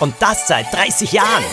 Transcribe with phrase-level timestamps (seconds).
[0.00, 1.44] Und das seit 30 Jahren.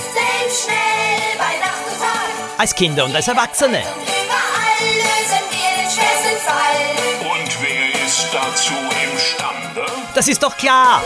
[0.50, 2.58] schnell bei Nacht und Tag.
[2.58, 3.80] Als Kinder und als Erwachsene.
[3.80, 7.30] Überall lösen wir den schwersten Fall.
[7.30, 8.73] Und wer ist dazu
[9.12, 9.86] imstande?
[10.16, 11.04] Das ist doch klar.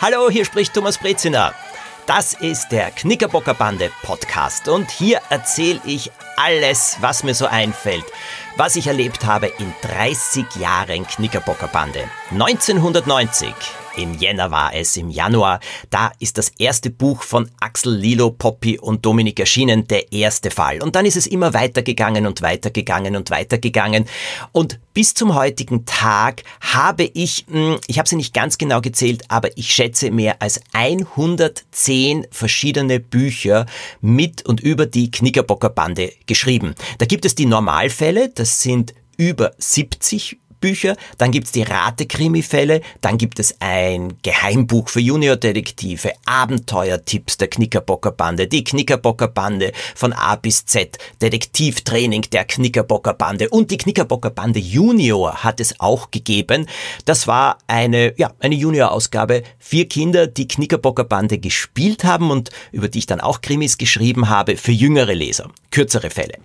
[0.00, 1.54] Hallo, hier spricht Thomas Breziner.
[2.06, 8.04] Das ist der Knickerbockerbande Podcast und hier erzähle ich alles, was mir so einfällt,
[8.56, 12.08] was ich erlebt habe in 30 Jahren Knickerbockerbande.
[12.32, 13.54] 1990
[13.96, 15.60] im Jänner war es, im Januar,
[15.90, 20.82] da ist das erste Buch von Axel, Lilo, Poppy und Dominik erschienen, der erste Fall.
[20.82, 24.06] Und dann ist es immer weitergegangen und weitergegangen und weitergegangen.
[24.52, 29.24] Und bis zum heutigen Tag habe ich, hm, ich habe sie nicht ganz genau gezählt,
[29.28, 33.66] aber ich schätze mehr als 110 verschiedene Bücher
[34.00, 36.74] mit und über die Knickerbocker Bande geschrieben.
[36.98, 43.18] Da gibt es die Normalfälle, das sind über 70 Bücher, dann gibt's die Rate-Krimi-Fälle, dann
[43.18, 50.36] gibt es ein Geheimbuch für Juniordetektive, Abenteuertipps der Knickerbocker Bande, die Knickerbocker Bande von A
[50.36, 56.66] bis Z, Detektivtraining der Knickerbocker Bande und die Knickerbocker Bande Junior hat es auch gegeben.
[57.04, 59.42] Das war eine, ja, eine Junior-Ausgabe.
[59.58, 64.28] Vier Kinder, die Knickerbocker Bande gespielt haben und über die ich dann auch Krimis geschrieben
[64.28, 65.50] habe für jüngere Leser.
[65.72, 66.38] Kürzere Fälle.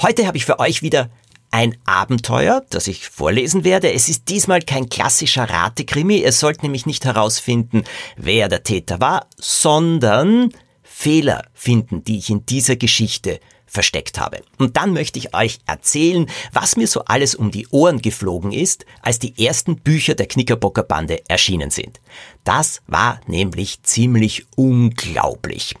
[0.00, 1.10] Heute habe ich für euch wieder
[1.50, 3.92] ein Abenteuer, das ich vorlesen werde.
[3.92, 6.18] Es ist diesmal kein klassischer Ratekrimi.
[6.18, 7.84] Ihr sollt nämlich nicht herausfinden,
[8.16, 10.52] wer der Täter war, sondern
[10.82, 14.42] Fehler finden, die ich in dieser Geschichte versteckt habe.
[14.58, 18.86] Und dann möchte ich euch erzählen, was mir so alles um die Ohren geflogen ist,
[19.02, 22.00] als die ersten Bücher der Knickerbocker Bande erschienen sind.
[22.44, 25.74] Das war nämlich ziemlich unglaublich.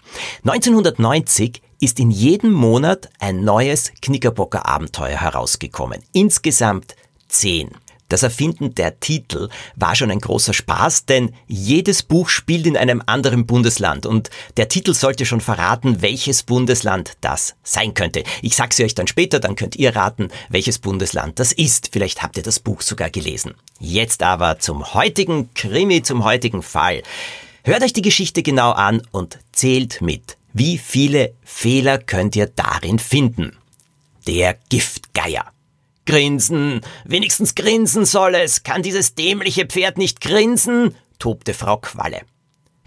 [0.44, 6.02] 1990 ist in jedem Monat ein neues Knickerbocker Abenteuer herausgekommen.
[6.12, 6.96] Insgesamt
[7.28, 7.70] zehn.
[8.08, 13.02] Das Erfinden der Titel war schon ein großer Spaß, denn jedes Buch spielt in einem
[13.04, 18.22] anderen Bundesland und der Titel sollte schon verraten, welches Bundesland das sein könnte.
[18.42, 21.90] Ich sag's euch dann später, dann könnt ihr raten, welches Bundesland das ist.
[21.92, 23.54] Vielleicht habt ihr das Buch sogar gelesen.
[23.80, 27.02] Jetzt aber zum heutigen Krimi, zum heutigen Fall.
[27.64, 30.36] Hört euch die Geschichte genau an und zählt mit.
[30.58, 33.58] Wie viele Fehler könnt ihr darin finden?
[34.26, 35.52] Der Giftgeier.
[36.06, 38.62] Grinsen, wenigstens grinsen soll es.
[38.62, 40.94] Kann dieses dämliche Pferd nicht grinsen?
[41.18, 42.22] tobte Frau Qualle.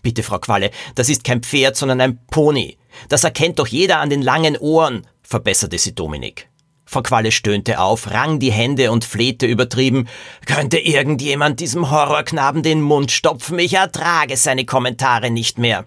[0.02, 2.80] Bitte, Frau Qualle, das ist kein Pferd, sondern ein Pony.
[3.08, 6.50] Das erkennt doch jeder an den langen Ohren, verbesserte sie Dominik.
[6.86, 10.08] Frau Qualle stöhnte auf, rang die Hände und flehte übertrieben.
[10.48, 13.60] Könnte irgendjemand diesem Horrorknaben den Mund stopfen?
[13.60, 15.86] Ich ertrage seine Kommentare nicht mehr.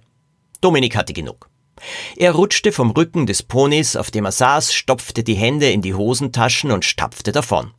[0.60, 1.50] Dominik hatte genug.
[2.16, 5.94] Er rutschte vom Rücken des Ponys, auf dem er saß, stopfte die Hände in die
[5.94, 7.72] Hosentaschen und stapfte davon.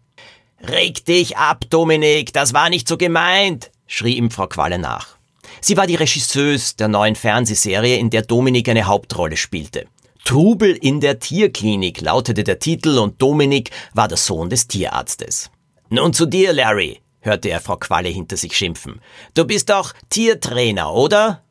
[0.62, 5.18] Reg dich ab, Dominik, das war nicht so gemeint, schrie ihm Frau Qualle nach.
[5.62, 9.86] Sie war die Regisseuse der neuen Fernsehserie, in der Dominik eine Hauptrolle spielte.
[10.24, 15.52] Trubel in der Tierklinik lautete der Titel und Dominik war der Sohn des Tierarztes.
[15.90, 19.02] Nun zu dir, Larry, hörte er Frau Qualle hinter sich schimpfen.
[19.34, 21.44] Du bist doch Tiertrainer, oder?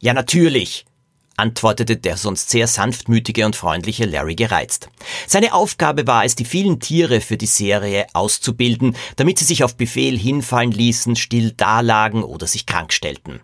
[0.00, 0.84] Ja, natürlich,
[1.36, 4.88] antwortete der sonst sehr sanftmütige und freundliche Larry gereizt.
[5.26, 9.76] Seine Aufgabe war es, die vielen Tiere für die Serie auszubilden, damit sie sich auf
[9.76, 13.40] Befehl hinfallen ließen, still dalagen oder sich krank stellten.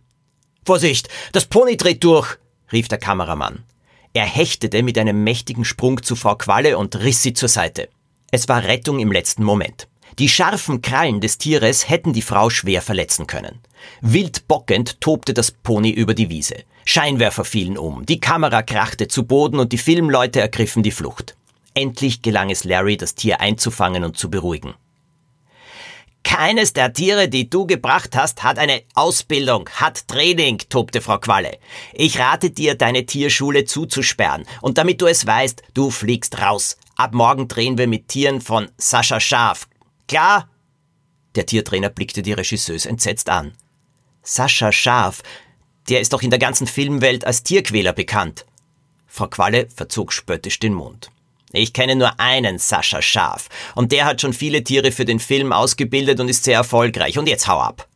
[0.64, 2.36] Vorsicht, das Pony dreht durch,
[2.72, 3.64] rief der Kameramann.
[4.12, 7.88] Er hechtete mit einem mächtigen Sprung zu Frau Qualle und riss sie zur Seite.
[8.30, 9.88] Es war Rettung im letzten Moment.
[10.18, 13.60] Die scharfen Krallen des Tieres hätten die Frau schwer verletzen können.
[14.00, 16.56] Wild bockend tobte das Pony über die Wiese.
[16.84, 21.36] Scheinwerfer fielen um, die Kamera krachte zu Boden und die Filmleute ergriffen die Flucht.
[21.74, 24.74] Endlich gelang es Larry, das Tier einzufangen und zu beruhigen.
[26.22, 31.58] Keines der Tiere, die du gebracht hast, hat eine Ausbildung, hat Training, tobte Frau Qualle.
[31.94, 34.44] Ich rate dir, deine Tierschule zuzusperren.
[34.60, 36.76] Und damit du es weißt, du fliegst raus.
[36.96, 39.66] Ab morgen drehen wir mit Tieren von Sascha Schaf.
[40.08, 40.48] Klar?
[41.36, 43.52] Der Tiertrainer blickte die Regisseuse entsetzt an.
[44.22, 45.22] Sascha Schaf,
[45.90, 48.46] der ist doch in der ganzen Filmwelt als Tierquäler bekannt.
[49.06, 51.10] Frau Qualle verzog spöttisch den Mund.
[51.52, 55.52] Ich kenne nur einen Sascha Schaf, und der hat schon viele Tiere für den Film
[55.52, 57.88] ausgebildet und ist sehr erfolgreich, und jetzt hau ab.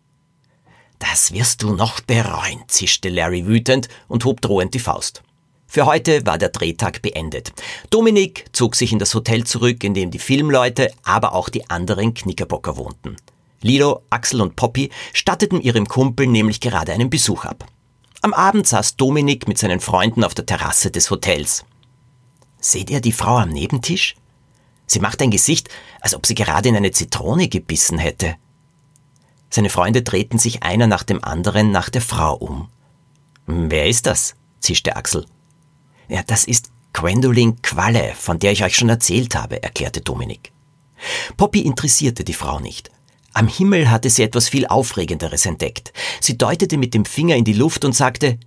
[0.99, 5.23] Das wirst du noch bereuen, zischte Larry wütend und hob drohend die Faust.
[5.69, 7.53] Für heute war der Drehtag beendet.
[7.91, 12.15] Dominik zog sich in das Hotel zurück, in dem die Filmleute, aber auch die anderen
[12.15, 13.17] Knickerbocker wohnten.
[13.61, 17.65] Lilo, Axel und Poppy statteten ihrem Kumpel nämlich gerade einen Besuch ab.
[18.25, 21.67] Am Abend saß Dominik mit seinen Freunden auf der Terrasse des Hotels.
[22.59, 24.15] Seht ihr die Frau am Nebentisch?
[24.87, 25.69] Sie macht ein Gesicht,
[26.01, 28.37] als ob sie gerade in eine Zitrone gebissen hätte.
[29.51, 32.71] Seine Freunde drehten sich einer nach dem anderen nach der Frau um.
[33.45, 34.37] Wer ist das?
[34.59, 35.27] zischte Axel.
[36.09, 40.51] Ja, das ist Gwendolyn Qualle, von der ich euch schon erzählt habe, erklärte Dominik.
[41.37, 42.91] Poppy interessierte die Frau nicht.
[43.35, 45.93] Am Himmel hatte sie etwas viel Aufregenderes entdeckt.
[46.21, 48.39] Sie deutete mit dem Finger in die Luft und sagte,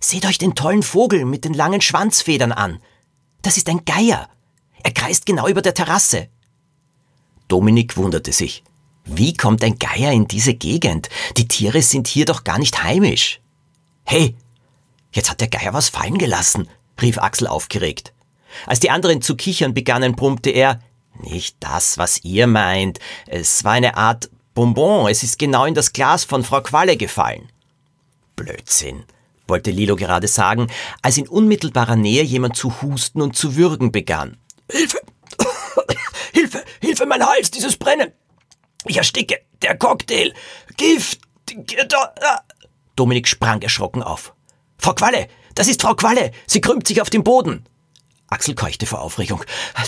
[0.00, 2.78] Seht euch den tollen Vogel mit den langen Schwanzfedern an.
[3.40, 4.28] Das ist ein Geier.
[4.82, 6.28] Er kreist genau über der Terrasse.
[7.48, 8.64] Dominik wunderte sich.
[9.06, 11.08] Wie kommt ein Geier in diese Gegend?
[11.36, 13.40] Die Tiere sind hier doch gar nicht heimisch.
[14.04, 14.34] Hey,
[15.12, 16.68] jetzt hat der Geier was fallen gelassen,
[17.00, 18.12] rief Axel aufgeregt.
[18.66, 20.80] Als die anderen zu kichern begannen, brummte er,
[21.20, 22.98] nicht das, was ihr meint.
[23.26, 25.10] Es war eine Art Bonbon.
[25.10, 27.50] Es ist genau in das Glas von Frau Qualle gefallen.
[28.36, 29.04] Blödsinn,
[29.46, 30.68] wollte Lilo gerade sagen,
[31.02, 34.36] als in unmittelbarer Nähe jemand zu husten und zu würgen begann.
[34.70, 34.98] Hilfe!
[36.32, 36.64] Hilfe!
[36.80, 38.12] Hilfe, mein Hals, dieses Brennen!
[38.86, 39.40] Ich ersticke!
[39.62, 40.32] Der Cocktail!
[40.76, 41.20] Gift!
[42.96, 44.34] Dominik sprang erschrocken auf.
[44.78, 45.28] Frau Qualle!
[45.54, 46.32] Das ist Frau Qualle!
[46.46, 47.64] Sie krümmt sich auf dem Boden!
[48.34, 49.44] Axel keuchte vor Aufregung.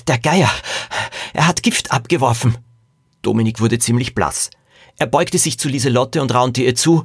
[0.07, 0.51] Der Geier!
[1.33, 2.57] Er hat Gift abgeworfen!
[3.23, 4.51] Dominik wurde ziemlich blass.
[4.99, 7.05] Er beugte sich zu Lieselotte und raunte ihr zu.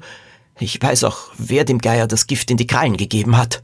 [0.60, 3.64] Ich weiß auch, wer dem Geier das Gift in die Krallen gegeben hat.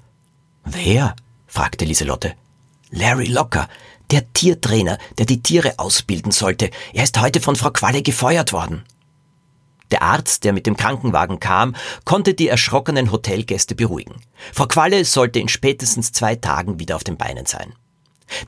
[0.65, 1.15] Wer?
[1.45, 2.33] fragte Lieselotte.
[2.89, 3.69] Larry Locker,
[4.09, 6.71] der Tiertrainer, der die Tiere ausbilden sollte.
[6.93, 8.83] Er ist heute von Frau Qualle gefeuert worden.
[9.91, 14.15] Der Arzt, der mit dem Krankenwagen kam, konnte die erschrockenen Hotelgäste beruhigen.
[14.53, 17.73] Frau Qualle sollte in spätestens zwei Tagen wieder auf den Beinen sein.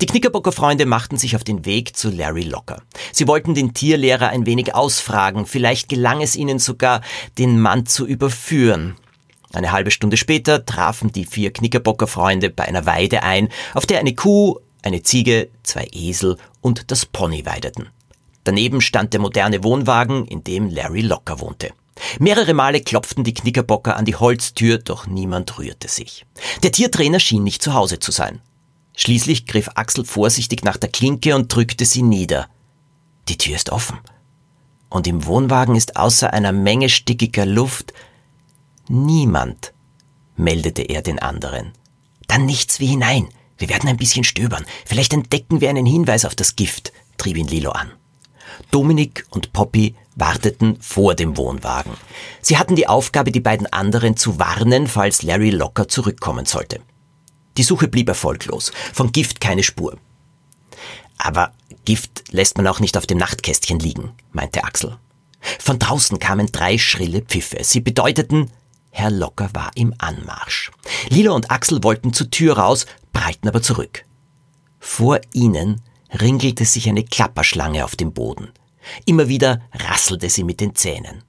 [0.02, 2.82] Die Knickerbocker Freunde machten sich auf den Weg zu Larry Locker.
[3.14, 7.02] Sie wollten den Tierlehrer ein wenig ausfragen, vielleicht gelang es ihnen sogar,
[7.38, 8.96] den Mann zu überführen.
[9.54, 14.00] Eine halbe Stunde später trafen die vier Knickerbocker Freunde bei einer Weide ein, auf der
[14.00, 17.90] eine Kuh, eine Ziege, zwei Esel und das Pony weideten.
[18.50, 21.70] Daneben stand der moderne Wohnwagen, in dem Larry Locker wohnte.
[22.18, 26.26] Mehrere Male klopften die Knickerbocker an die Holztür, doch niemand rührte sich.
[26.64, 28.42] Der Tiertrainer schien nicht zu Hause zu sein.
[28.98, 32.48] Schließlich griff Axel vorsichtig nach der Klinke und drückte sie nieder.
[33.28, 34.00] Die Tür ist offen.
[34.90, 37.94] Und im Wohnwagen ist außer einer Menge stickiger Luft
[38.88, 39.74] niemand,
[40.38, 41.74] meldete er den anderen.
[42.28, 43.30] Dann nichts wie hinein.
[43.60, 44.66] Wir werden ein bisschen stöbern.
[44.88, 47.92] Vielleicht entdecken wir einen Hinweis auf das Gift, trieb ihn Lilo an.
[48.72, 51.94] Dominik und Poppy warteten vor dem Wohnwagen.
[52.42, 56.82] Sie hatten die Aufgabe, die beiden anderen zu warnen, falls Larry Locker zurückkommen sollte.
[57.58, 58.72] Die Suche blieb erfolglos.
[58.94, 59.98] Von Gift keine Spur.
[61.18, 61.54] Aber
[61.86, 64.98] Gift lässt man auch nicht auf dem Nachtkästchen liegen, meinte Axel.
[65.60, 67.58] Von draußen kamen drei schrille Pfiffe.
[67.64, 68.52] Sie bedeuteten,
[68.92, 70.72] Herr Locker war im Anmarsch.
[71.10, 74.06] Lilo und Axel wollten zur Tür raus, prallten aber zurück.
[74.80, 75.82] Vor ihnen
[76.20, 78.50] ringelte sich eine Klapperschlange auf dem Boden.
[79.06, 81.24] Immer wieder rasselte sie mit den Zähnen.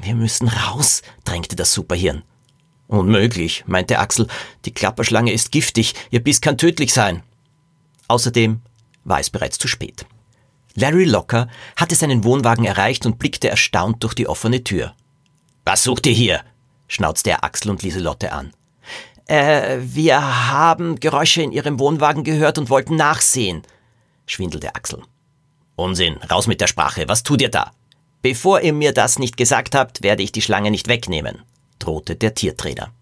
[0.00, 2.22] Wir müssen raus, drängte das Superhirn.
[2.86, 4.26] Unmöglich, meinte Axel.
[4.64, 7.22] Die Klapperschlange ist giftig, ihr Biss kann tödlich sein.
[8.08, 8.60] Außerdem
[9.04, 10.06] war es bereits zu spät.
[10.74, 14.94] Larry Locker hatte seinen Wohnwagen erreicht und blickte erstaunt durch die offene Tür.
[15.64, 16.40] Was sucht ihr hier?
[16.88, 18.52] schnauzte er Axel und Lieselotte an.
[19.26, 23.62] Äh, wir haben Geräusche in Ihrem Wohnwagen gehört und wollten nachsehen,
[24.30, 25.02] schwindelte Axel.
[25.76, 27.72] Unsinn, raus mit der Sprache, was tut ihr da?
[28.22, 31.42] Bevor ihr mir das nicht gesagt habt, werde ich die Schlange nicht wegnehmen,
[31.78, 32.92] drohte der Tiertrainer.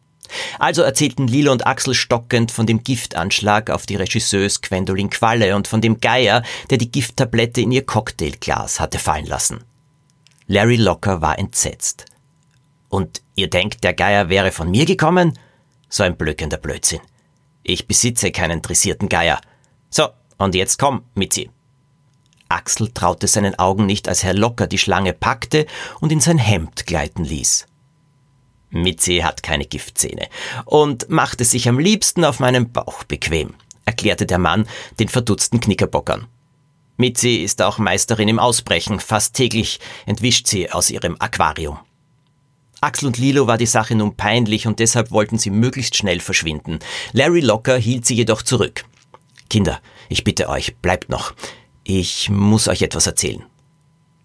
[0.58, 5.66] Also erzählten Lilo und Axel stockend von dem Giftanschlag auf die Regisseuse Gwendolyn Qualle und
[5.66, 9.64] von dem Geier, der die Gifttablette in ihr Cocktailglas hatte fallen lassen.
[10.46, 12.04] Larry Locker war entsetzt.
[12.88, 15.38] Und ihr denkt, der Geier wäre von mir gekommen?
[15.88, 17.00] So ein blökender Blödsinn.
[17.62, 19.40] Ich besitze keinen dressierten Geier.
[19.90, 20.08] So,
[20.38, 21.50] und jetzt komm, Mitzi.
[22.48, 25.66] Axel traute seinen Augen nicht, als Herr Locker die Schlange packte
[26.00, 27.66] und in sein Hemd gleiten ließ.
[28.70, 30.28] Mitzi hat keine Giftzähne
[30.64, 33.54] und macht es sich am liebsten auf meinem Bauch bequem,
[33.84, 34.66] erklärte der Mann
[34.98, 36.26] den verdutzten Knickerbockern.
[36.96, 41.78] Mitzi ist auch Meisterin im Ausbrechen, fast täglich entwischt sie aus ihrem Aquarium.
[42.80, 46.78] Axel und Lilo war die Sache nun peinlich und deshalb wollten sie möglichst schnell verschwinden.
[47.12, 48.84] Larry Locker hielt sie jedoch zurück.
[49.48, 51.34] Kinder, ich bitte euch, bleibt noch.
[51.84, 53.44] Ich muss euch etwas erzählen.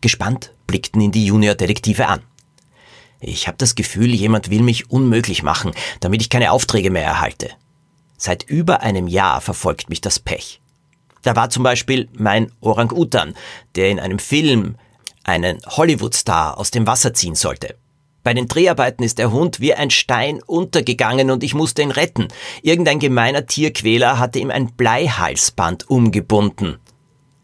[0.01, 2.21] Gespannt blickten ihn die Junior-Detektive an.
[3.21, 7.51] Ich habe das Gefühl, jemand will mich unmöglich machen, damit ich keine Aufträge mehr erhalte.
[8.17, 10.61] Seit über einem Jahr verfolgt mich das Pech.
[11.21, 13.33] Da war zum Beispiel mein Orang-Utan,
[13.75, 14.75] der in einem Film
[15.23, 17.77] einen Hollywood-Star aus dem Wasser ziehen sollte.
[18.23, 22.29] Bei den Dreharbeiten ist der Hund wie ein Stein untergegangen und ich musste ihn retten.
[22.61, 26.77] Irgendein gemeiner Tierquäler hatte ihm ein Bleihalsband umgebunden.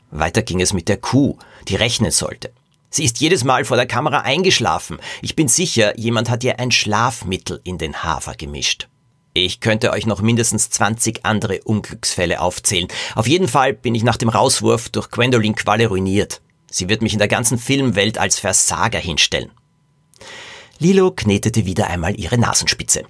[0.09, 2.51] Weiter ging es mit der Kuh, die rechnen sollte.
[2.89, 4.99] Sie ist jedes Mal vor der Kamera eingeschlafen.
[5.21, 8.87] Ich bin sicher, jemand hat ihr ein Schlafmittel in den Hafer gemischt.
[9.33, 12.87] Ich könnte euch noch mindestens 20 andere Unglücksfälle aufzählen.
[13.15, 16.41] Auf jeden Fall bin ich nach dem Rauswurf durch Gwendolyn Qualle ruiniert.
[16.71, 19.51] Sie wird mich in der ganzen Filmwelt als Versager hinstellen.
[20.79, 23.03] Lilo knetete wieder einmal ihre Nasenspitze.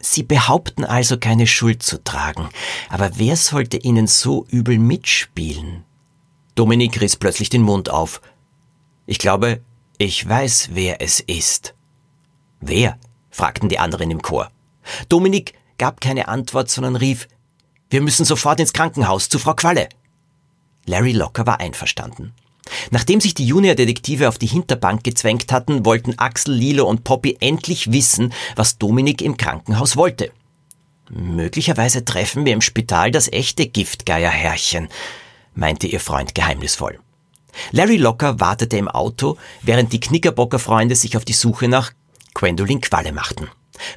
[0.00, 2.48] Sie behaupten also keine Schuld zu tragen,
[2.88, 5.84] aber wer sollte ihnen so übel mitspielen?
[6.56, 8.20] Dominik riss plötzlich den Mund auf.
[9.06, 9.60] Ich glaube,
[9.98, 11.74] ich weiß, wer es ist.
[12.60, 12.98] Wer?
[13.30, 14.50] fragten die anderen im Chor.
[15.08, 17.28] Dominik gab keine Antwort, sondern rief,
[17.88, 19.88] wir müssen sofort ins Krankenhaus zu Frau Qualle.
[20.86, 22.34] Larry Locker war einverstanden.
[22.90, 27.92] Nachdem sich die Juniordetektive auf die Hinterbank gezwängt hatten, wollten Axel, Lilo und Poppy endlich
[27.92, 30.30] wissen, was Dominik im Krankenhaus wollte.
[31.08, 34.88] Möglicherweise treffen wir im Spital das echte Giftgeierherrchen,
[35.54, 36.98] meinte ihr Freund geheimnisvoll.
[37.70, 41.92] Larry Locker wartete im Auto, während die Knickerbocker Freunde sich auf die Suche nach
[42.34, 43.48] Gwendolyn Qualle machten.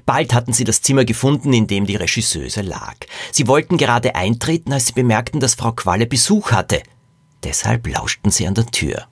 [0.06, 2.96] Bald hatten sie das Zimmer gefunden, in dem die Regisseuse lag.
[3.32, 6.84] Sie wollten gerade eintreten, als sie bemerkten, dass Frau Qualle Besuch hatte.
[7.44, 9.08] Deshalb lauschten sie an der Tür.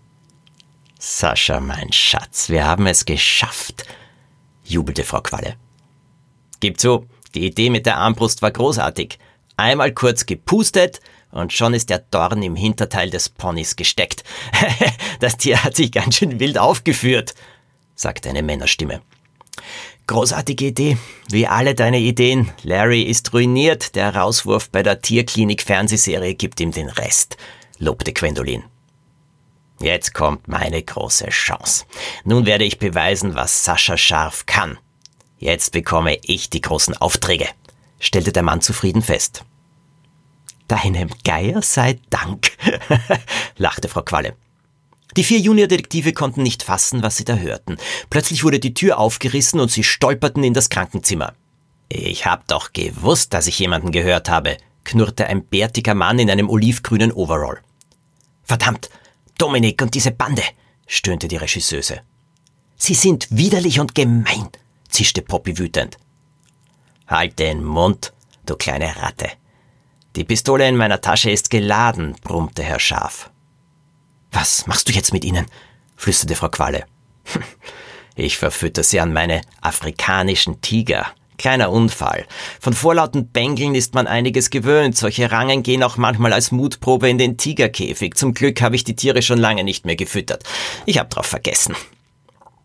[0.99, 3.85] Sascha, mein Schatz, wir haben es geschafft,
[4.63, 5.55] jubelte Frau Qualle.
[6.59, 7.05] Gib zu,
[7.35, 9.19] die Idee mit der Armbrust war großartig.
[9.57, 10.99] Einmal kurz gepustet
[11.31, 14.23] und schon ist der Dorn im Hinterteil des Ponys gesteckt.
[15.19, 17.35] das Tier hat sich ganz schön wild aufgeführt,
[17.95, 19.01] sagte eine Männerstimme.
[20.07, 20.97] Großartige Idee,
[21.29, 22.49] wie alle deine Ideen.
[22.63, 27.37] Larry ist ruiniert, der Rauswurf bei der Tierklinik Fernsehserie gibt ihm den Rest
[27.79, 28.63] lobte Gwendolin.
[29.79, 31.85] Jetzt kommt meine große Chance.
[32.23, 34.77] Nun werde ich beweisen, was Sascha Scharf kann.
[35.37, 37.47] Jetzt bekomme ich die großen Aufträge,
[37.99, 39.43] stellte der Mann zufrieden fest.
[40.67, 42.51] Deinem Geier sei Dank,
[43.57, 44.35] lachte Frau Qualle.
[45.15, 47.77] Die vier Juniordetektive konnten nicht fassen, was sie da hörten.
[48.09, 51.33] Plötzlich wurde die Tür aufgerissen und sie stolperten in das Krankenzimmer.
[51.89, 54.57] Ich hab doch gewusst, dass ich jemanden gehört habe,
[54.87, 57.59] knurrte ein bärtiger Mann in einem olivgrünen Overall.
[58.43, 58.89] Verdammt,
[59.37, 60.43] Dominik und diese Bande,
[60.87, 62.01] stöhnte die Regisseuse.
[62.77, 64.49] Sie sind widerlich und gemein,
[64.87, 65.97] zischte Poppy wütend.
[67.05, 68.13] Halt den Mund,
[68.45, 69.29] du kleine Ratte.
[70.15, 73.29] Die Pistole in meiner Tasche ist geladen, brummte Herr Schaf.
[74.31, 75.45] Was machst du jetzt mit ihnen?
[75.95, 76.85] flüsterte Frau Qualle.
[78.19, 81.05] Ich verfütter sie an meine afrikanischen Tiger,
[81.37, 82.25] Kleiner Unfall.
[82.59, 84.97] Von vorlauten Bengeln ist man einiges gewöhnt.
[84.97, 88.15] Solche Rangen gehen auch manchmal als Mutprobe in den Tigerkäfig.
[88.15, 90.43] Zum Glück habe ich die Tiere schon lange nicht mehr gefüttert.
[90.85, 91.75] Ich habe drauf vergessen.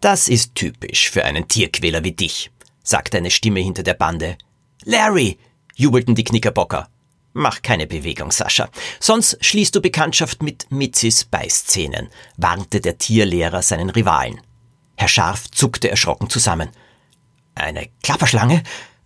[0.00, 2.50] Das ist typisch für einen Tierquäler wie dich,
[2.82, 4.36] sagte eine Stimme hinter der Bande.
[4.84, 5.38] Larry!
[5.76, 6.88] jubelten die Knickerbocker.
[7.34, 8.68] Mach keine Bewegung, Sascha.
[9.00, 14.40] Sonst schließt du Bekanntschaft mit Mitzis Beißzähnen, warnte der Tierlehrer seinen Rivalen.
[14.96, 16.68] Herr Scharf zuckte erschrocken zusammen.
[17.54, 18.62] Eine Klapperschlange?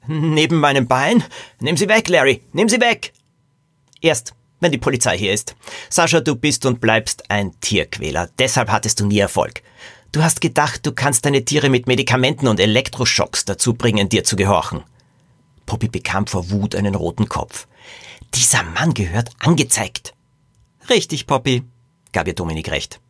[0.06, 1.24] Neben meinem Bein?
[1.60, 3.12] Nimm sie weg, Larry, nimm sie weg!
[4.00, 5.56] Erst, wenn die Polizei hier ist.
[5.90, 9.62] Sascha, du bist und bleibst ein Tierquäler, deshalb hattest du nie Erfolg.
[10.12, 14.36] Du hast gedacht, du kannst deine Tiere mit Medikamenten und Elektroschocks dazu bringen, dir zu
[14.36, 14.84] gehorchen.
[15.66, 17.66] Poppy bekam vor Wut einen roten Kopf.
[18.34, 20.14] Dieser Mann gehört angezeigt.
[20.88, 21.64] Richtig, Poppy,
[22.12, 23.00] gab ihr Dominik recht.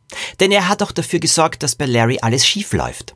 [0.41, 3.16] Denn er hat auch dafür gesorgt, dass bei Larry alles schief läuft.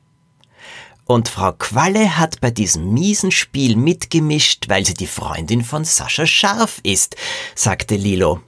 [1.10, 6.24] Und Frau Qualle hat bei diesem miesen Spiel mitgemischt, weil sie die Freundin von Sascha
[6.24, 7.16] Scharf ist,
[7.56, 8.42] sagte Lilo.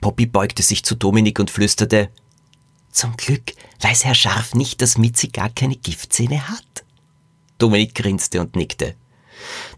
[0.00, 2.10] Poppy beugte sich zu Dominik und flüsterte,
[2.92, 6.84] Zum Glück weiß Herr Scharf nicht, dass Mitzi gar keine Giftzähne hat.
[7.58, 8.94] Dominik grinste und nickte.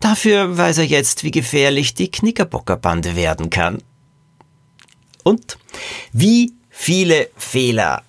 [0.00, 3.82] Dafür weiß er jetzt, wie gefährlich die Knickerbockerbande werden kann.
[5.24, 5.56] Und
[6.12, 8.02] wie viele Fehler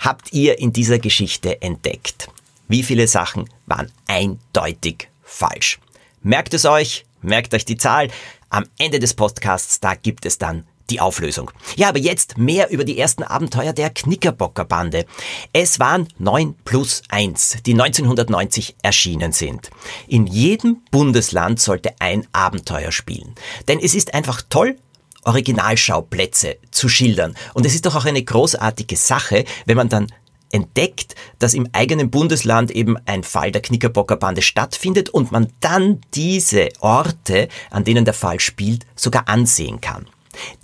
[0.00, 2.28] habt ihr in dieser Geschichte entdeckt?
[2.72, 5.78] Wie viele Sachen waren eindeutig falsch?
[6.22, 8.08] Merkt es euch, merkt euch die Zahl.
[8.48, 11.50] Am Ende des Podcasts, da gibt es dann die Auflösung.
[11.76, 15.04] Ja, aber jetzt mehr über die ersten Abenteuer der Knickerbocker Bande.
[15.52, 19.68] Es waren neun plus eins, die 1990 erschienen sind.
[20.08, 23.34] In jedem Bundesland sollte ein Abenteuer spielen.
[23.68, 24.78] Denn es ist einfach toll,
[25.24, 27.36] Originalschauplätze zu schildern.
[27.52, 30.06] Und es ist doch auch eine großartige Sache, wenn man dann
[30.52, 36.68] entdeckt, dass im eigenen Bundesland eben ein Fall der Knickerbockerbande stattfindet und man dann diese
[36.80, 40.06] Orte, an denen der Fall spielt, sogar ansehen kann.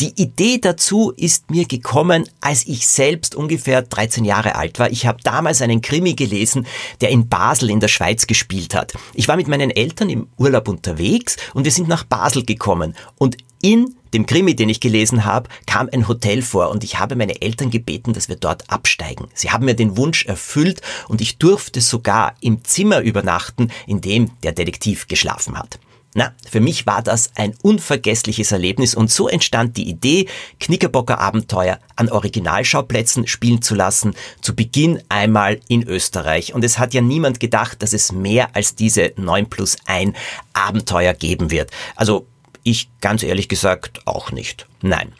[0.00, 4.90] Die Idee dazu ist mir gekommen, als ich selbst ungefähr 13 Jahre alt war.
[4.90, 6.66] Ich habe damals einen Krimi gelesen,
[7.00, 8.94] der in Basel in der Schweiz gespielt hat.
[9.14, 12.96] Ich war mit meinen Eltern im Urlaub unterwegs und wir sind nach Basel gekommen.
[13.16, 17.16] Und In dem Krimi, den ich gelesen habe, kam ein Hotel vor und ich habe
[17.16, 19.28] meine Eltern gebeten, dass wir dort absteigen.
[19.34, 24.30] Sie haben mir den Wunsch erfüllt und ich durfte sogar im Zimmer übernachten, in dem
[24.42, 25.78] der Detektiv geschlafen hat.
[26.14, 30.26] Na, für mich war das ein unvergessliches Erlebnis und so entstand die Idee,
[30.58, 36.54] Knickerbocker Abenteuer an Originalschauplätzen spielen zu lassen, zu Beginn einmal in Österreich.
[36.54, 40.16] Und es hat ja niemand gedacht, dass es mehr als diese 9 plus 1
[40.54, 41.70] Abenteuer geben wird.
[41.94, 42.26] Also
[42.70, 44.66] ich ganz ehrlich gesagt auch nicht.
[44.82, 45.12] Nein.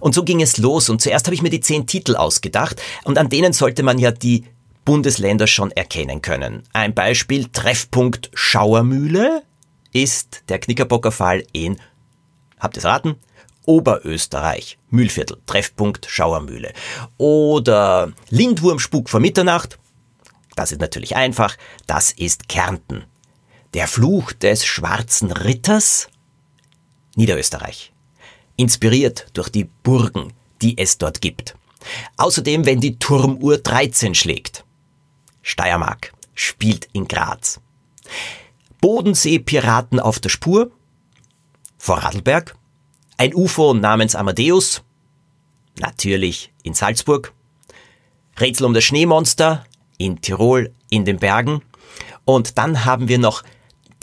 [0.00, 3.18] Und so ging es los und zuerst habe ich mir die zehn Titel ausgedacht und
[3.18, 4.44] an denen sollte man ja die
[4.84, 6.62] Bundesländer schon erkennen können.
[6.72, 9.42] Ein Beispiel Treffpunkt Schauermühle
[9.92, 11.78] ist der Knickerbocker Fall in,
[12.58, 13.16] habt ihr es raten?
[13.66, 16.72] Oberösterreich, Mühlviertel, Treffpunkt Schauermühle.
[17.18, 19.78] Oder Lindwurmspuk vor Mitternacht,
[20.56, 23.04] das ist natürlich einfach, das ist Kärnten.
[23.74, 26.08] Der Fluch des schwarzen Ritters,
[27.18, 27.92] Niederösterreich.
[28.56, 30.32] Inspiriert durch die Burgen,
[30.62, 31.56] die es dort gibt.
[32.16, 34.64] Außerdem, wenn die Turmuhr 13 schlägt.
[35.42, 37.60] Steiermark spielt in Graz.
[38.80, 40.70] Bodensee-Piraten auf der Spur.
[41.76, 42.56] Vor Radlberg.
[43.16, 44.82] Ein UFO namens Amadeus.
[45.80, 47.32] Natürlich in Salzburg.
[48.38, 51.62] Rätsel um das Schneemonster in Tirol in den Bergen.
[52.24, 53.42] Und dann haben wir noch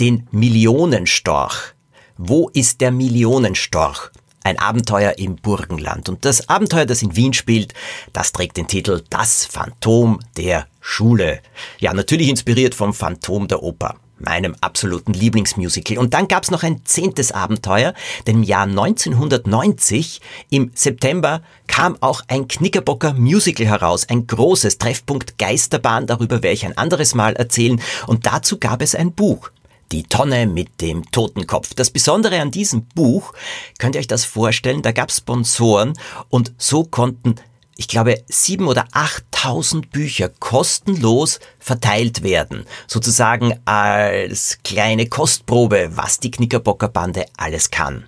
[0.02, 1.75] den Millionenstorch
[2.18, 4.12] wo ist der Millionenstorch?
[4.44, 6.08] Ein Abenteuer im Burgenland.
[6.08, 7.74] Und das Abenteuer, das in Wien spielt,
[8.14, 11.42] das trägt den Titel Das Phantom der Schule.
[11.80, 15.98] Ja, natürlich inspiriert vom Phantom der Oper meinem absoluten Lieblingsmusical.
[15.98, 17.94] Und dann gab's noch ein zehntes Abenteuer,
[18.28, 25.38] denn im Jahr 1990, im September, kam auch ein Knickerbocker Musical heraus, ein großes Treffpunkt
[25.38, 27.82] Geisterbahn, darüber werde ich ein anderes Mal erzählen.
[28.08, 29.50] Und dazu gab es ein Buch.
[29.92, 31.74] Die Tonne mit dem Totenkopf.
[31.76, 33.34] Das Besondere an diesem Buch,
[33.78, 35.94] könnt ihr euch das vorstellen, da gab es Sponsoren
[36.30, 37.36] und so konnten,
[37.78, 42.66] ich glaube, sieben oder achttausend Bücher kostenlos verteilt werden.
[42.88, 48.06] Sozusagen als kleine Kostprobe, was die Knickerbocker Bande alles kann.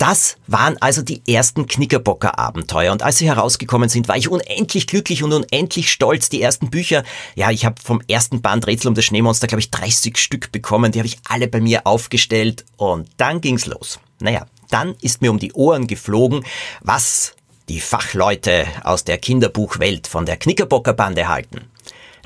[0.00, 4.86] Das waren also die ersten Knickerbocker Abenteuer und als sie herausgekommen sind, war ich unendlich
[4.86, 6.30] glücklich und unendlich stolz.
[6.30, 9.70] Die ersten Bücher, ja, ich habe vom ersten Band Rätsel um das Schneemonster, glaube ich,
[9.70, 14.00] 30 Stück bekommen, die habe ich alle bei mir aufgestellt und dann ging's los.
[14.20, 16.46] Naja, dann ist mir um die Ohren geflogen,
[16.80, 17.34] was
[17.68, 21.70] die Fachleute aus der Kinderbuchwelt von der Knickerbocker Bande halten.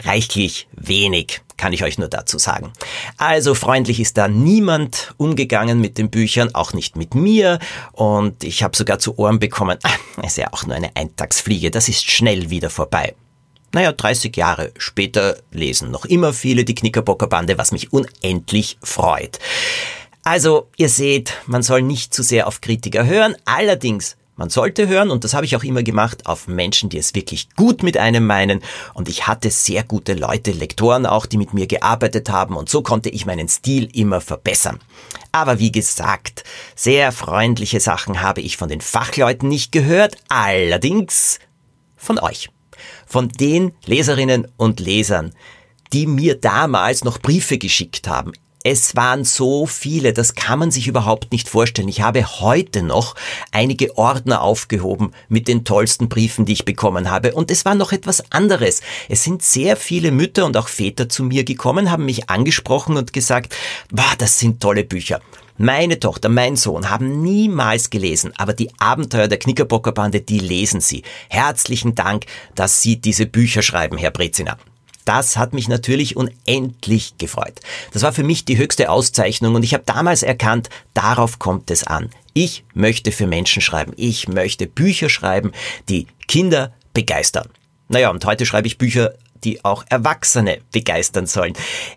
[0.04, 2.72] Reichlich wenig kann ich euch nur dazu sagen.
[3.16, 7.58] Also freundlich ist da niemand umgegangen mit den Büchern, auch nicht mit mir.
[7.92, 11.88] Und ich habe sogar zu Ohren bekommen, ah, ist ja auch nur eine Eintagsfliege, das
[11.88, 13.14] ist schnell wieder vorbei.
[13.72, 19.40] Naja, 30 Jahre später lesen noch immer viele die Knickerbocker Bande, was mich unendlich freut.
[20.22, 23.34] Also, ihr seht, man soll nicht zu sehr auf Kritiker hören.
[23.44, 27.14] Allerdings man sollte hören, und das habe ich auch immer gemacht, auf Menschen, die es
[27.14, 28.62] wirklich gut mit einem meinen.
[28.92, 32.56] Und ich hatte sehr gute Leute, Lektoren auch, die mit mir gearbeitet haben.
[32.56, 34.80] Und so konnte ich meinen Stil immer verbessern.
[35.30, 36.42] Aber wie gesagt,
[36.74, 40.16] sehr freundliche Sachen habe ich von den Fachleuten nicht gehört.
[40.28, 41.38] Allerdings
[41.96, 42.50] von euch.
[43.06, 45.32] Von den Leserinnen und Lesern,
[45.92, 48.32] die mir damals noch Briefe geschickt haben.
[48.66, 51.86] Es waren so viele, das kann man sich überhaupt nicht vorstellen.
[51.86, 53.14] Ich habe heute noch
[53.52, 57.34] einige Ordner aufgehoben mit den tollsten Briefen, die ich bekommen habe.
[57.34, 58.80] Und es war noch etwas anderes.
[59.10, 63.12] Es sind sehr viele Mütter und auch Väter zu mir gekommen, haben mich angesprochen und
[63.12, 63.54] gesagt,
[63.90, 65.20] wow, das sind tolle Bücher.
[65.58, 70.80] Meine Tochter, mein Sohn haben niemals gelesen, aber die Abenteuer der Knickerbocker Bande, die lesen
[70.80, 71.02] sie.
[71.28, 72.24] Herzlichen Dank,
[72.54, 74.56] dass Sie diese Bücher schreiben, Herr Brezina.
[75.04, 77.60] Das hat mich natürlich unendlich gefreut.
[77.92, 81.84] Das war für mich die höchste Auszeichnung und ich habe damals erkannt, darauf kommt es
[81.84, 82.10] an.
[82.32, 83.92] Ich möchte für Menschen schreiben.
[83.96, 85.52] Ich möchte Bücher schreiben,
[85.88, 87.48] die Kinder begeistern.
[87.88, 89.14] Naja, und heute schreibe ich Bücher,
[89.44, 91.52] die auch Erwachsene begeistern sollen.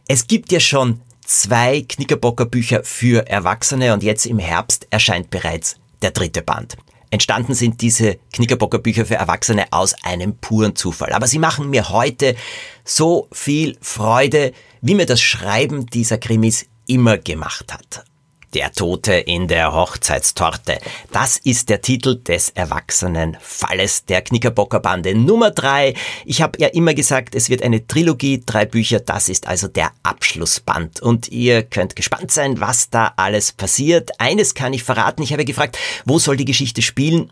[0.07, 5.77] Es gibt ja schon zwei Knickerbocker Bücher für Erwachsene und jetzt im Herbst erscheint bereits
[6.01, 6.77] der dritte Band.
[7.09, 11.13] Entstanden sind diese Knickerbocker Bücher für Erwachsene aus einem puren Zufall.
[11.13, 12.35] Aber sie machen mir heute
[12.83, 18.05] so viel Freude, wie mir das Schreiben dieser Krimis immer gemacht hat.
[18.53, 20.77] Der Tote in der Hochzeitstorte.
[21.11, 25.95] Das ist der Titel des erwachsenen Falles der Knickerbocker Bande Nummer drei.
[26.25, 29.91] Ich habe ja immer gesagt, es wird eine Trilogie, drei Bücher, das ist also der
[30.03, 31.01] Abschlussband.
[31.01, 34.11] Und ihr könnt gespannt sein, was da alles passiert.
[34.19, 37.31] Eines kann ich verraten, ich habe gefragt, wo soll die Geschichte spielen?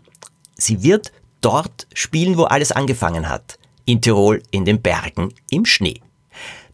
[0.56, 3.58] Sie wird dort spielen, wo alles angefangen hat.
[3.86, 6.00] In Tirol, in den Bergen, im Schnee.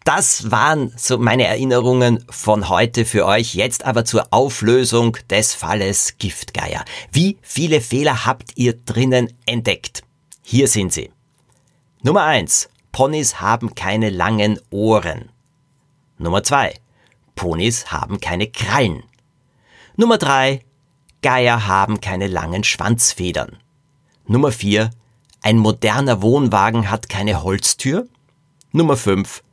[0.05, 3.55] Das waren so meine Erinnerungen von heute für euch.
[3.55, 6.85] Jetzt aber zur Auflösung des Falles Giftgeier.
[7.13, 10.03] Wie viele Fehler habt ihr drinnen entdeckt?
[10.43, 11.13] Hier sind sie.
[12.03, 15.29] Nummer eins: Ponys haben keine langen Ohren.
[16.19, 16.75] Nummer zwei:
[17.37, 19.05] Ponys haben keine Krallen.
[19.97, 20.65] Nummer drei:
[21.23, 23.59] Geier haben keine langen Schwanzfedern.
[24.27, 24.91] Nummer vier:
[25.43, 28.09] Ein moderner Wohnwagen hat keine Holztür.
[28.73, 29.45] Nummer fünf: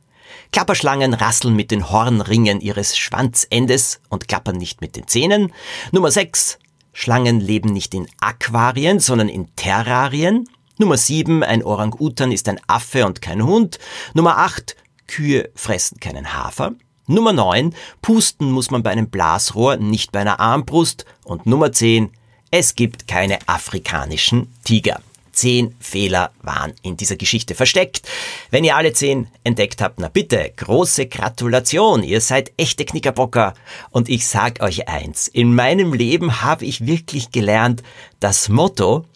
[0.52, 5.52] Klapperschlangen rasseln mit den Hornringen ihres Schwanzendes und klappern nicht mit den Zähnen.
[5.92, 6.58] Nummer 6.
[6.92, 10.48] Schlangen leben nicht in Aquarien, sondern in Terrarien.
[10.78, 11.42] Nummer 7.
[11.42, 13.78] Ein Orang-Utan ist ein Affe und kein Hund.
[14.14, 14.76] Nummer 8.
[15.06, 16.72] Kühe fressen keinen Hafer.
[17.06, 17.74] Nummer 9.
[18.02, 21.04] Pusten muss man bei einem Blasrohr, nicht bei einer Armbrust.
[21.24, 22.10] Und Nummer 10.
[22.50, 25.00] Es gibt keine afrikanischen Tiger.
[25.40, 28.06] Zehn Fehler waren in dieser Geschichte versteckt.
[28.50, 33.54] Wenn ihr alle zehn entdeckt habt, na bitte, große Gratulation, ihr seid echte Knickerbocker.
[33.88, 37.82] Und ich sag euch eins, in meinem Leben habe ich wirklich gelernt,
[38.18, 39.06] das Motto,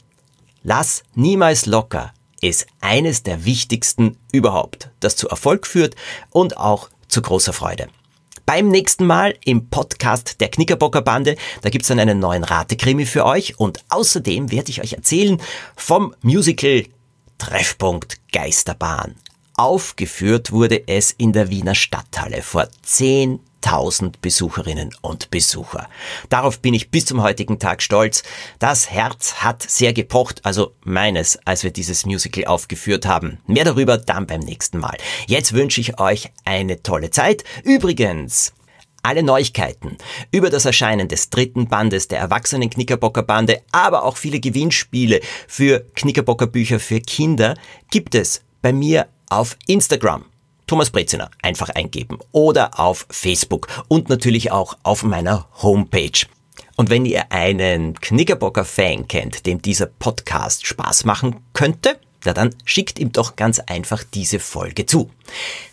[0.63, 5.95] lass niemals locker, ist eines der wichtigsten überhaupt, das zu Erfolg führt
[6.31, 7.89] und auch zu großer Freude.
[8.47, 13.25] Beim nächsten Mal im Podcast der Knickerbocker Bande, da gibt's dann einen neuen Ratekrimi für
[13.25, 15.41] euch und außerdem werde ich euch erzählen
[15.77, 16.85] vom Musical
[17.39, 19.15] Treffpunkt Geisterbahn.
[19.57, 22.69] Aufgeführt wurde es in der Wiener Stadthalle vor
[23.65, 25.89] 10.000 Besucherinnen und Besucher.
[26.29, 28.23] Darauf bin ich bis zum heutigen Tag stolz.
[28.59, 33.39] Das Herz hat sehr gepocht, also meines, als wir dieses Musical aufgeführt haben.
[33.47, 34.97] Mehr darüber dann beim nächsten Mal.
[35.27, 37.45] Jetzt wünsche ich euch eine tolle Zeit.
[37.65, 38.53] Übrigens,
[39.03, 39.99] alle Neuigkeiten
[40.31, 45.85] über das Erscheinen des dritten Bandes der Erwachsenen Knickerbocker Bande, aber auch viele Gewinnspiele für
[45.95, 47.55] Knickerbocker Bücher für Kinder
[47.91, 50.25] gibt es bei mir auf Instagram.
[50.67, 56.27] Thomas Breziner einfach eingeben oder auf Facebook und natürlich auch auf meiner Homepage.
[56.77, 62.99] Und wenn ihr einen Knickerbocker-Fan kennt, dem dieser Podcast Spaß machen könnte, na dann schickt
[62.99, 65.11] ihm doch ganz einfach diese Folge zu.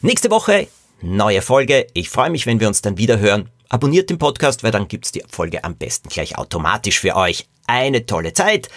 [0.01, 0.67] Nächste Woche
[1.01, 1.87] neue Folge.
[1.93, 3.49] Ich freue mich, wenn wir uns dann wieder hören.
[3.69, 7.47] Abonniert den Podcast, weil dann gibt's die Folge am besten gleich automatisch für euch.
[7.67, 8.69] Eine tolle Zeit.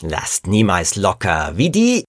[0.00, 2.04] Lasst niemals locker wie die